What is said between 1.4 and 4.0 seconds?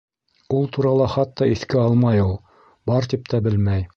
иҫкә алмай ул, бар тип тә белмәй.